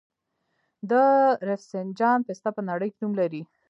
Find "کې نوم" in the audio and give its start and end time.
2.93-3.13